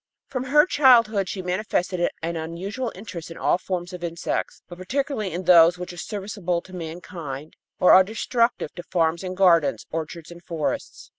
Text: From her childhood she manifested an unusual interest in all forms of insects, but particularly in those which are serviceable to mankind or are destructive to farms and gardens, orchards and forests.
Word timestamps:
From 0.29 0.45
her 0.45 0.65
childhood 0.65 1.29
she 1.29 1.43
manifested 1.43 2.09
an 2.23 2.35
unusual 2.35 2.91
interest 2.95 3.29
in 3.29 3.37
all 3.37 3.59
forms 3.59 3.93
of 3.93 4.03
insects, 4.03 4.63
but 4.67 4.79
particularly 4.79 5.31
in 5.31 5.43
those 5.43 5.77
which 5.77 5.93
are 5.93 5.97
serviceable 5.97 6.59
to 6.63 6.73
mankind 6.73 7.55
or 7.79 7.91
are 7.91 8.03
destructive 8.03 8.73
to 8.73 8.81
farms 8.81 9.23
and 9.23 9.37
gardens, 9.37 9.85
orchards 9.91 10.31
and 10.31 10.43
forests. 10.43 11.09